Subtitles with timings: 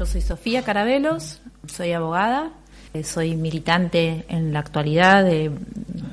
[0.00, 2.52] Yo soy Sofía Carabelos, soy abogada,
[2.94, 5.50] eh, soy militante en la actualidad de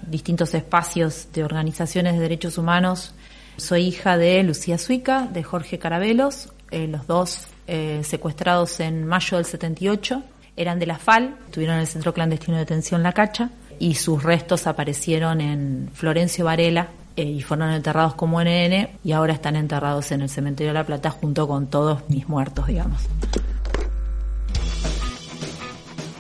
[0.08, 3.14] distintos espacios de organizaciones de derechos humanos.
[3.56, 9.38] Soy hija de Lucía Suica, de Jorge Carabelos, eh, los dos eh, secuestrados en mayo
[9.38, 10.22] del 78.
[10.58, 14.22] Eran de la FAL, estuvieron en el Centro Clandestino de Detención La Cacha y sus
[14.22, 20.22] restos aparecieron en Florencio Varela, y fueron enterrados como NN y ahora están enterrados en
[20.22, 23.02] el cementerio de La Plata junto con todos mis muertos, digamos.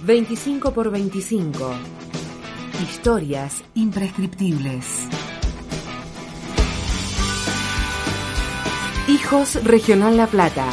[0.08, 1.70] 25 por 25.
[2.82, 5.06] Historias imprescriptibles.
[9.10, 10.66] Hijos Regional La Plata.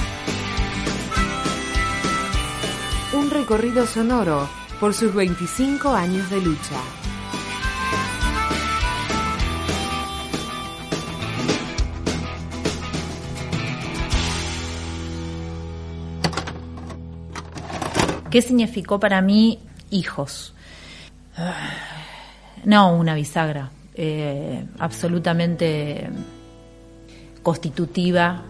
[3.14, 4.48] Un recorrido sonoro
[4.78, 7.03] por sus 25 años de lucha.
[18.34, 19.60] ¿Qué significó para mí
[19.92, 20.54] hijos?
[22.64, 26.08] No, una bisagra, eh, absolutamente
[27.44, 28.42] constitutiva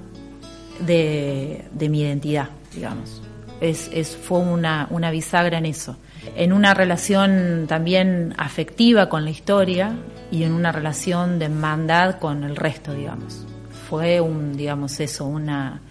[0.80, 3.20] de, mi identidad, digamos.
[3.60, 5.98] Es, fue una, una bisagra en eso.
[6.34, 9.98] En una relación también afectiva con la historia
[10.30, 13.44] y en una relación de hermandad con el resto, digamos.
[13.90, 15.82] Fue un, digamos, eso, una,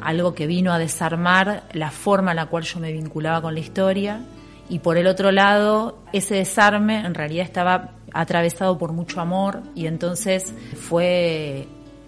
[0.00, 3.60] algo que vino a desarmar la forma en la cual yo me vinculaba con la
[3.60, 4.20] historia
[4.68, 9.86] y por el otro lado ese desarme en realidad estaba atravesado por mucho amor y
[9.86, 10.52] entonces
[10.88, 11.66] fue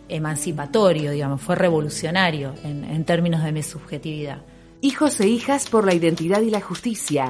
[0.09, 4.43] emancipatorio, digamos, fue revolucionario en, en términos de mi subjetividad.
[4.81, 7.29] Hijos e hijas por la identidad y la justicia,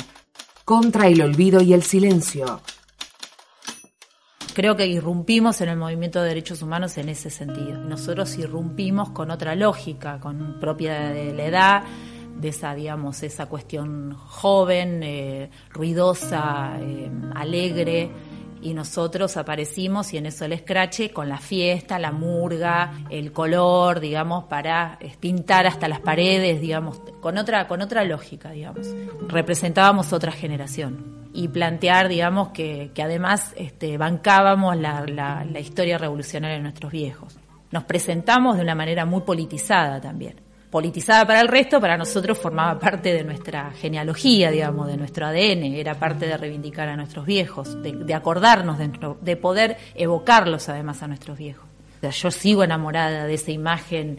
[0.64, 2.60] contra el olvido y el silencio
[4.54, 7.78] creo que irrumpimos en el movimiento de derechos humanos en ese sentido.
[7.78, 11.82] Nosotros irrumpimos con otra lógica, con propia de la edad,
[12.38, 18.10] de esa, digamos, esa cuestión joven, eh, ruidosa, eh, alegre,
[18.62, 24.00] y nosotros aparecimos y en eso el escrache con la fiesta, la murga, el color,
[24.00, 28.86] digamos, para pintar hasta las paredes, digamos, con otra, con otra lógica, digamos.
[29.28, 36.92] Representábamos otra generación y plantear, digamos, que, además este, bancábamos la, historia revolucionaria de nuestros
[36.92, 37.38] viejos.
[37.70, 40.40] Nos presentamos de una manera muy politizada también.
[40.70, 45.64] Politizada para el resto, para nosotros formaba parte de nuestra genealogía, digamos, de nuestro ADN,
[45.74, 48.90] era parte de reivindicar a nuestros viejos, de, acordarnos, de,
[49.20, 51.66] de poder evocarlos además a nuestros viejos.
[52.02, 54.18] Yo sigo enamorada de esa imagen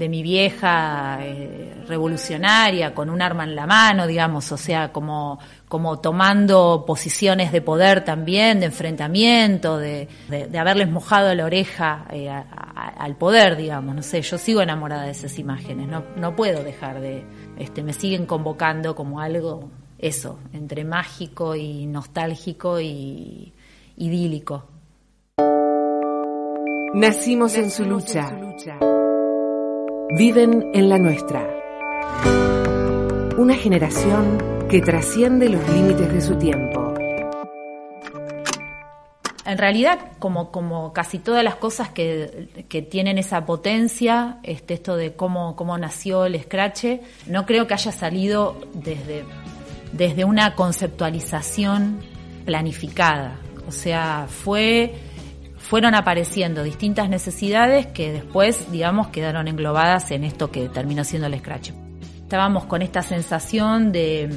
[0.00, 5.38] de mi vieja eh, revolucionaria con un arma en la mano, digamos, o sea, como,
[5.68, 12.30] como tomando posiciones de poder también, de enfrentamiento, de, de, haberles mojado la oreja eh,
[12.30, 17.02] al poder, digamos, no sé, yo sigo enamorada de esas imágenes, no, no puedo dejar
[17.02, 17.22] de,
[17.58, 19.68] este, me siguen convocando como algo,
[19.98, 23.52] eso, entre mágico y nostálgico y
[23.98, 24.64] idílico.
[26.94, 28.32] Nacimos en su lucha
[30.12, 31.46] viven en la nuestra.
[33.36, 34.38] Una generación
[34.68, 36.94] que trasciende los límites de su tiempo.
[39.46, 44.96] En realidad, como, como casi todas las cosas que, que tienen esa potencia, este, esto
[44.96, 46.84] de cómo, cómo nació el Scratch,
[47.26, 49.24] no creo que haya salido desde,
[49.92, 52.00] desde una conceptualización
[52.44, 53.38] planificada.
[53.66, 54.94] O sea, fue
[55.70, 61.38] fueron apareciendo distintas necesidades que después, digamos, quedaron englobadas en esto que terminó siendo el
[61.38, 61.70] Scratch.
[62.22, 64.30] Estábamos con esta sensación de,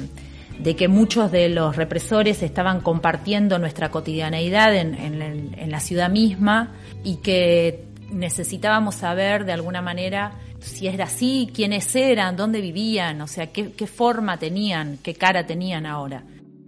[0.78, 7.82] que muchos de los represores estaban compartiendo nuestra cotidianeidad en, la ciudad misma y que
[8.12, 13.72] necesitábamos saber de alguna manera si era así, quiénes eran, dónde vivían, o sea, qué,
[13.72, 16.22] qué forma tenían, qué cara tenían ahora.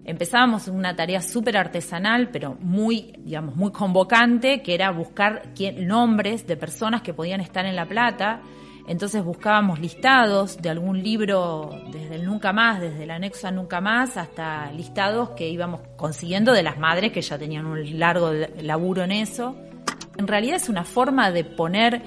[0.09, 5.43] Empezábamos una tarea súper artesanal, pero muy, digamos, muy convocante, que era buscar
[5.78, 8.41] nombres de personas que podían estar en La Plata.
[8.87, 13.81] Entonces buscábamos listados de algún libro desde el Nunca Más, desde el anexo a Nunca
[13.81, 18.31] Más, hasta listados que íbamos consiguiendo de las madres que ya tenían un largo
[18.62, 19.56] laburo en eso.
[20.19, 22.00] En realidad es una forma de poner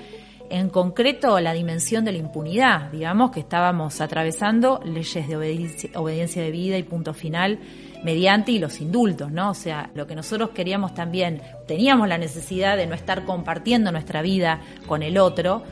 [0.50, 5.36] en concreto la dimensión de la impunidad, digamos que estábamos atravesando leyes de
[5.96, 7.60] obediencia de vida y punto final
[8.04, 9.52] mediante y los indultos, ¿no?
[9.52, 14.22] O sea, lo que nosotros queríamos también, teníamos la necesidad de no estar compartiendo nuestra
[14.22, 15.64] vida con el otro,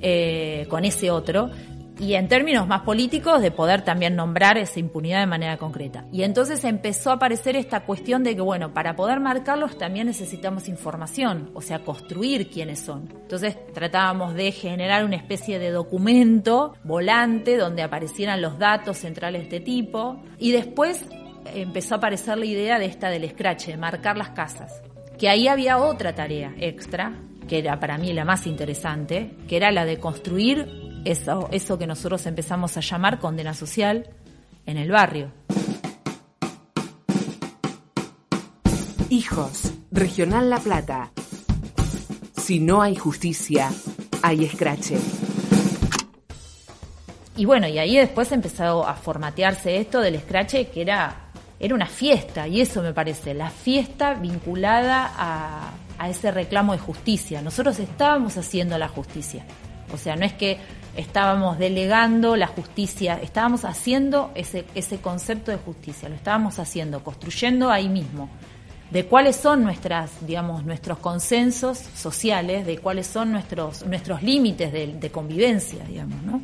[0.00, 1.50] eh, con ese otro,
[1.98, 6.04] y en términos más políticos de poder también nombrar esa impunidad de manera concreta.
[6.10, 10.68] Y entonces empezó a aparecer esta cuestión de que, bueno, para poder marcarlos también necesitamos
[10.68, 13.08] información, o sea, construir quiénes son.
[13.22, 19.56] Entonces tratábamos de generar una especie de documento volante donde aparecieran los datos centrales de
[19.56, 21.04] este tipo y después
[21.54, 24.82] empezó a aparecer la idea de esta del scratch, de marcar las casas.
[25.18, 27.12] Que ahí había otra tarea extra,
[27.48, 31.86] que era para mí la más interesante, que era la de construir eso, eso que
[31.86, 34.08] nosotros empezamos a llamar condena social
[34.66, 35.32] en el barrio.
[39.10, 41.12] Hijos, Regional La Plata.
[42.36, 43.70] Si no hay justicia,
[44.22, 44.96] hay escrache.
[47.36, 51.21] Y bueno, y ahí después empezó a formatearse esto del escrache, que era,
[51.62, 56.80] era una fiesta, y eso me parece, la fiesta vinculada a, a ese reclamo de
[56.80, 57.40] justicia.
[57.40, 59.44] Nosotros estábamos haciendo la justicia.
[59.94, 60.58] O sea, no es que
[60.96, 67.70] estábamos delegando la justicia, estábamos haciendo ese, ese concepto de justicia, lo estábamos haciendo, construyendo
[67.70, 68.28] ahí mismo,
[68.90, 75.10] de cuáles son nuestras, digamos, nuestros consensos sociales, de cuáles son nuestros, nuestros límites de,
[75.10, 76.42] convivencia, digamos, ¿no?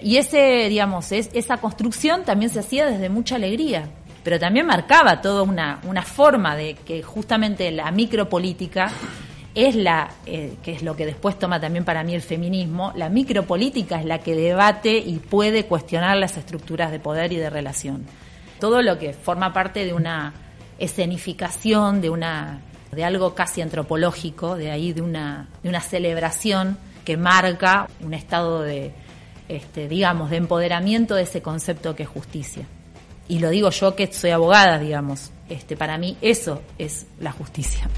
[0.00, 3.88] Y ese, digamos, es, esa construcción también se hacía desde mucha alegría,
[4.24, 8.90] pero también marcaba toda una, una forma de que justamente la micropolítica
[9.54, 13.10] es la, eh, que es lo que después toma también para mí el feminismo, la
[13.10, 18.04] micropolítica es la que debate y puede cuestionar las estructuras de poder y de relación.
[18.58, 20.32] Todo lo que forma parte de una
[20.78, 27.16] escenificación, de una de algo casi antropológico, de ahí de una, de una celebración que
[27.16, 28.92] marca un estado de,
[29.48, 32.64] este, digamos, de empoderamiento de ese concepto que es justicia.
[33.28, 37.88] Y lo digo yo que soy abogada, digamos, este, para mí eso es la justicia.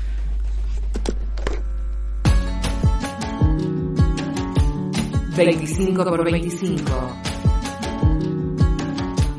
[5.37, 6.83] 25 por 25.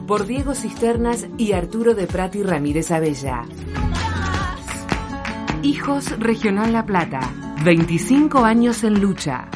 [0.06, 3.45] Por Diego Cisternas y Arturo de Prati Ramírez Abella.
[5.63, 7.34] Hijos Regional La Plata.
[7.63, 9.50] 25 años en lucha.